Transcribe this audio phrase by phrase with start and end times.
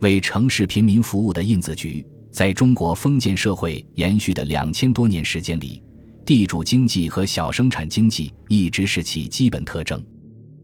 [0.00, 5.82] 为城市贫民服务的印子局，在中国封建社会延续的两千多年时间里，
[6.24, 10.02] 地主经济和小生产经济一直是其基本特征。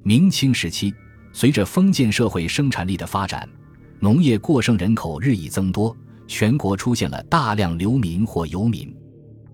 [0.03, 0.95] 明清时期，
[1.33, 3.49] 随着封建社会生产力的发展，
[3.99, 5.97] 农业过剩人口日益增多，
[6.29, 8.95] 全国出现了大量流民或游民。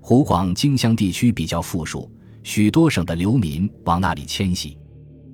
[0.01, 2.11] 湖广荆襄地区比较富庶，
[2.43, 4.77] 许多省的流民往那里迁徙。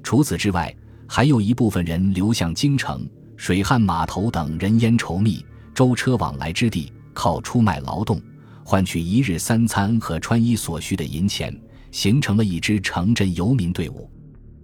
[0.02, 0.72] 除此之外，
[1.08, 5.44] 还有一部分人流向京城、水旱码头等人烟稠密、
[5.74, 8.20] 舟车往来之地，靠出卖劳动
[8.64, 11.54] 换取一日三餐和穿衣所需的银钱，
[11.92, 14.10] 形成了一支城镇游民队伍。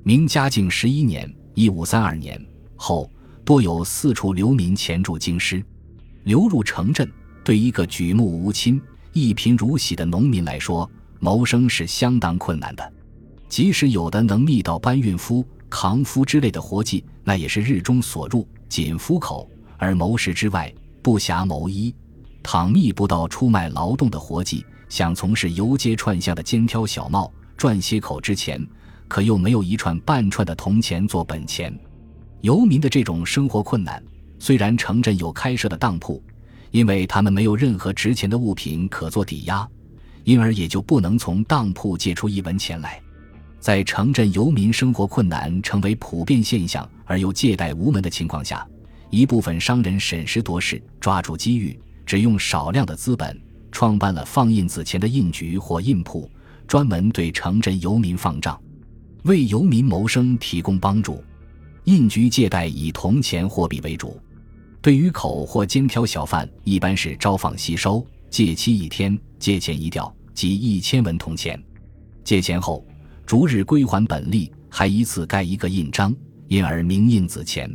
[0.02, 2.40] 明嘉靖十一年（一五三二年）
[2.74, 3.08] 后，
[3.44, 5.62] 多有四处流民潜入京师，
[6.24, 7.08] 流入城镇。
[7.44, 8.80] 对一个举目无亲、
[9.12, 10.88] 一贫如洗的农民来说，
[11.20, 12.92] 谋生是相当困难的。
[13.48, 15.44] 即使有的能觅到搬运夫。
[15.68, 20.72] 扛夫之类的活计，那也是日中所入，仅夫口；而谋食之外，
[21.02, 21.94] 不暇谋衣。
[22.42, 28.66] 倘觅不到出卖劳动的活计，想从事游街串巷的肩挑小帽赚些口之钱，
[29.08, 31.78] 可又没有一串半串的铜钱做本钱。
[32.40, 34.02] 游民的这种生活困难，
[34.38, 36.22] 虽然城镇有开设的当铺，
[36.70, 39.68] 因为他们没有任何值钱的物品可做抵押，
[40.24, 42.98] 因而也就不能从当铺借出一文钱来。
[43.62, 48.66] 在城镇游民生活困难成为普遍现象而又借贷无门的情况下，
[49.08, 53.40] 一部分商人审时度势，抓住机遇，只用少量的资本
[53.70, 56.28] 创办了放印子钱的印局或印铺，
[56.66, 58.60] 专门对城镇游民放账，
[59.22, 61.22] 为游民谋生提供帮助。
[61.84, 64.20] 印局借贷以铜钱货币为主，
[64.80, 71.62] 对于口或肩挑小贩，一般是招放吸收，借期一天，借钱一吊，即一千文铜钱。
[72.24, 72.84] 借钱后。
[73.26, 76.14] 逐日归还本利，还一次盖一个印章，
[76.48, 77.70] 因而名印子钱。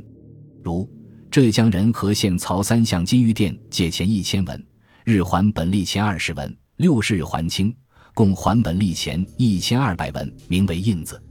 [0.63, 0.87] 如
[1.31, 4.65] 浙江仁和县曹三巷金玉店借钱一千文，
[5.03, 7.75] 日还本利钱二十文，六十日还清，
[8.13, 11.21] 共还本利钱一千二百文，名为印子。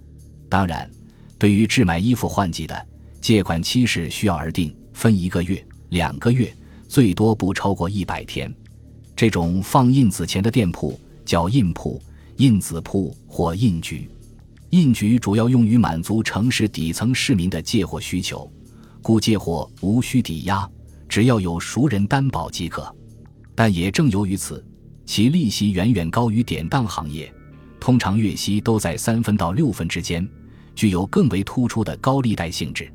[0.49, 0.91] 当然，
[1.39, 2.87] 对于置买衣服换季的，
[3.21, 6.53] 借款期是需要而定，分一个月、两个月，
[6.89, 8.53] 最多不超过一百天。
[9.15, 12.01] 这种放印子钱的店铺叫印铺、
[12.37, 14.09] 印子铺或印局。
[14.71, 18.51] 印局主要用于满足城市底层市民的借货需求，
[19.01, 20.69] 故借货无需抵押，
[21.09, 22.95] 只要有熟人担保即可。
[23.55, 24.63] 但也正由于此，
[25.07, 27.33] 其利息远远高于典当行业，
[27.81, 30.29] 通常月息都在三分到六分之间，
[30.75, 32.93] 具有更为突出的高利贷性质。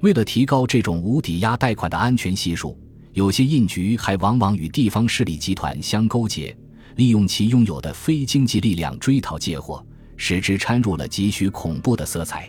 [0.00, 2.78] 为了提高这种无抵押贷款的安全系数，
[3.14, 6.54] 有些印局还往往与地方势力集团相勾结，
[6.96, 9.84] 利用其拥有的非经济力量追讨借货。
[10.16, 12.48] 使之掺入了极许恐怖的色彩。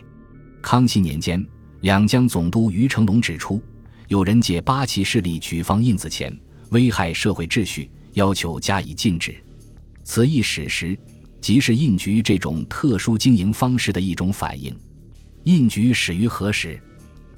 [0.62, 1.44] 康熙年间，
[1.80, 3.60] 两江总督于成龙指出，
[4.08, 6.32] 有人借八旗势力举放印子钱，
[6.70, 9.34] 危害社会秩序，要求加以禁止。
[10.04, 10.96] 此一史实，
[11.40, 14.74] 即是印局这种特殊经营方式的一种反应。
[15.44, 16.80] 印局始于何时？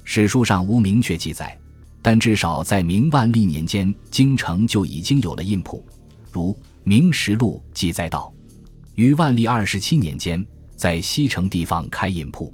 [0.03, 1.57] 史书上无明确记载，
[2.01, 5.83] 但至少在明万历年间，京城就已经有了印铺，
[6.31, 6.51] 如
[6.89, 8.33] 《明实录》记载道。
[8.95, 10.43] 于万历二十七年间，
[10.75, 12.51] 在西城地方开印铺。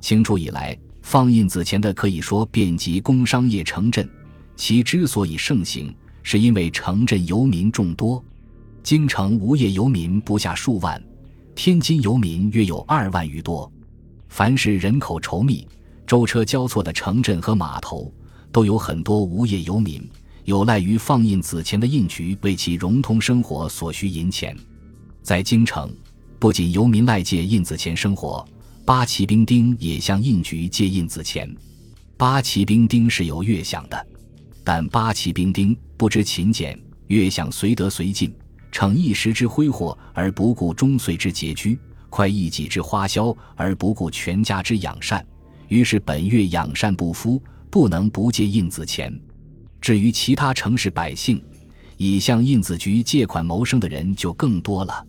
[0.00, 4.10] 清初以来，放印子钱的可以说遍及工商业城镇。
[4.56, 5.94] 其之所以盛行，
[6.24, 8.20] 是因为城镇游民众多。
[8.82, 11.00] 京城无业游民不下数万，
[11.54, 13.70] 天津游民约有二万余多。
[14.28, 15.64] 凡是人口稠密、
[16.04, 18.12] 舟车交错的城镇和码头，
[18.50, 20.04] 都有很多无业游民，
[20.48, 24.56] 有赖于放印子钱的印局为其融通生活所需银钱。
[25.22, 25.94] 在京城，
[26.38, 28.42] 不仅游民赖借印子钱生活，
[28.82, 31.54] 八旗兵丁也向印局借印子钱。
[32.16, 34.06] 八旗兵丁是有月饷的，
[34.64, 38.34] 但八旗兵丁不知勤俭，月饷随得随进，
[38.72, 45.22] 逞一时之挥霍而不顾终岁之拮据，快一己之花销而不顾全家之养善，
[45.68, 47.38] 于是本月养善不敷，
[47.68, 49.12] 不能不借印子钱。
[49.80, 51.42] 至于其他城市百姓，
[51.96, 55.06] 以向印子局借款谋生的人就更多了。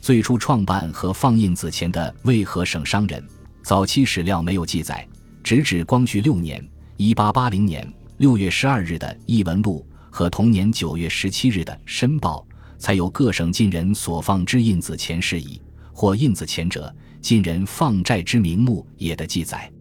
[0.00, 3.26] 最初创办和放印子钱的渭河省商人，
[3.62, 5.06] 早期史料没有记载，
[5.42, 6.62] 直至光绪六年
[6.96, 12.46] （一八八零年）六月十二日的《艺文录》和同年九月十七日的《申报》，
[12.78, 15.60] 才有各省进人所放之印子钱事宜，
[15.92, 19.72] 或印子钱者，进人放债之名目也的记载。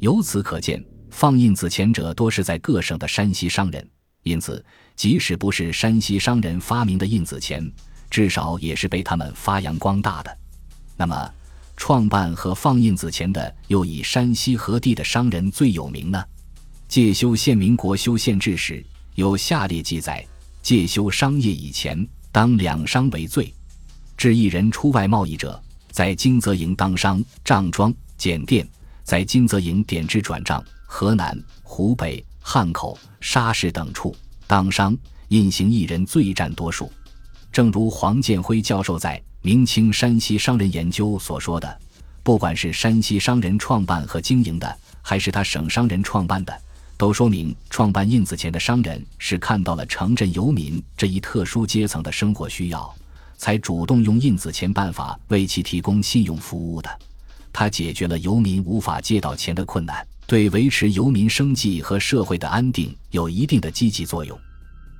[0.00, 3.88] 由此可见，放印子钱者多是在各省的山西商人，
[4.24, 4.64] 因此，
[4.96, 7.70] 即使不是山西商人发明的印子钱。
[8.10, 10.38] 至少也是被他们发扬光大的。
[10.98, 11.30] 那么，
[11.78, 16.22] 创办和放印子钱的又以山西何地的商人最有名呢？
[16.88, 20.22] 介休县民国修宪制时，有下列记载：
[20.60, 23.50] 介休商业以前，当两商为最。
[24.14, 25.58] 至一人出外贸易者，
[25.90, 28.68] 在金泽营当商，账庄、检店，
[29.04, 30.62] 在金泽营点支转账。
[30.94, 34.14] 河南、湖北、汉口、沙市等处
[34.46, 34.94] 当商，
[35.28, 36.92] 印行一人最占多数。
[37.50, 41.80] 正如黄建辉教授在《明清山西商人研究》所说的，
[42.22, 46.54] 不管是山西商人创办和经营的，还是他省商人创办的，
[46.98, 52.94] 都说明创办印子钱的商人是看到了城镇游民这一特殊阶层的生活需要，
[53.38, 56.98] 才主动用印子钱办法为其提供信用服务的。
[57.50, 60.06] 他解决了游民无法借到钱的困难。
[60.32, 64.40] 对维持游民生计和社会的安定有一定的积极作用。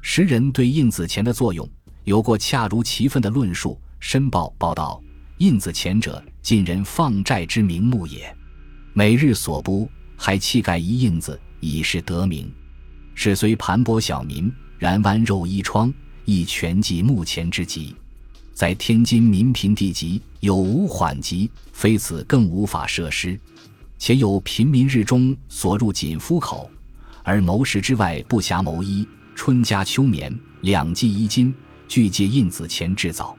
[0.03, 1.67] 时人对印子钱的作用
[2.05, 3.81] 有过恰如其分的论述。
[3.99, 5.03] 申报报道：
[5.39, 8.31] 印子钱者，尽人放债之名目也。
[8.93, 12.53] 每日所不，还气盖一印子，以示得名。
[13.15, 15.91] 是虽盘剥小民，然剜肉衣疮，
[16.27, 17.97] 亦全济目前之急。
[18.53, 23.41] 在天津民贫地瘠，有无缓急，非此更无法设施。
[24.05, 26.69] 且有贫民日中所入锦夫口，
[27.23, 29.07] 而谋食之外不暇谋衣。
[29.37, 31.55] 春加秋棉两季衣金，
[31.87, 33.37] 俱借印子钱制造。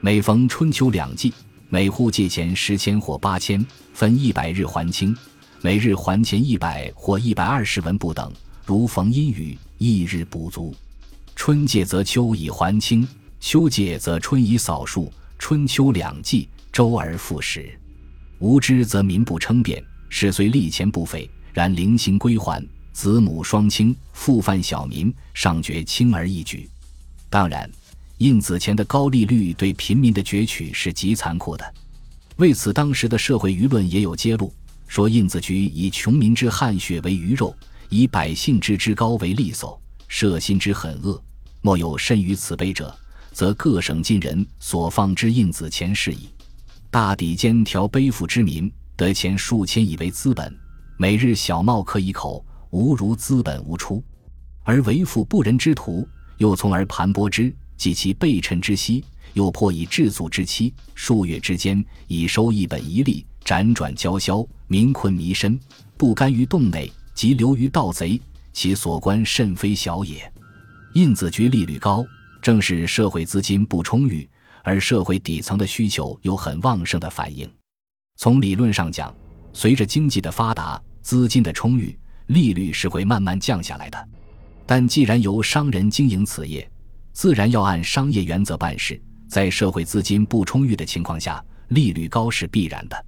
[0.00, 1.34] 每逢春秋两季，
[1.68, 5.12] 每户借钱十千或八千，分一百日还清，
[5.60, 8.32] 每日还钱一百或一百二十文不等。
[8.64, 10.72] 如逢阴雨，一日不足。
[11.34, 13.04] 春借则秋以还清，
[13.40, 15.12] 秋借则春以扫树。
[15.36, 17.76] 春秋两季，周而复始。
[18.38, 19.84] 无知则民不称辩。
[20.08, 26.68] 事虽利钱不菲，然零星归还，子母双亲，复犯小民，尚觉轻而易举。
[27.28, 27.70] 当然，
[28.18, 31.74] 印子钱的高利率对贫民的攫取是极残酷的。
[32.36, 34.52] 为此，当时的社会舆论也有揭露，
[34.86, 37.54] 说印子局以穷民之汗血为鱼肉，
[37.88, 41.22] 以百姓之之膏为利叟，设心之狠恶，
[41.60, 42.96] 莫有甚于此辈者，
[43.32, 46.28] 则各省尽人所放之印子钱是矣。
[46.90, 48.70] 大抵兼条背负之民。
[48.96, 50.58] 得钱数千以为资本，
[50.96, 54.02] 每日小冒客一口，无如资本无出；
[54.62, 56.08] 而为富不仁之徒，
[56.38, 59.04] 又从而盘剥之，及其背趁之息，
[59.34, 65.60] 又迫以制足之期，数月之间，以收一本一利，辗转交销，民困弥深，
[65.98, 68.18] 不甘于洞内，即流于盗贼，
[68.54, 70.32] 其所关甚非小也。
[70.94, 72.02] 印子局利率高，
[72.40, 74.26] 正是社会资金不充裕，
[74.64, 77.46] 而社会底层的需求又很旺盛的反应。
[78.16, 79.14] 从理论上讲，
[79.52, 81.96] 随着经济的发达、资金的充裕，
[82.28, 84.08] 利率是会慢慢降下来的。
[84.64, 86.68] 但既然由商人经营此业，
[87.12, 89.00] 自然要按商业原则办事。
[89.28, 93.06] 在社会资金不充裕的情况下，利率高是必然的。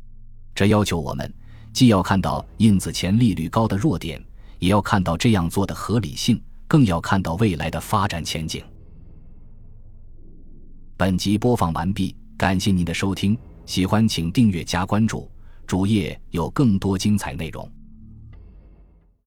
[0.55, 1.33] 这要求我们
[1.73, 4.23] 既要看到印子钱利率高的弱点，
[4.59, 8.63] 也要看到这样做的合理性，更要看到未来的发展前景。
[10.97, 13.39] 本集播放完毕，感谢您的收听。
[13.69, 15.31] 喜欢请订阅加关注，
[15.67, 17.71] 主页有更多精彩内容。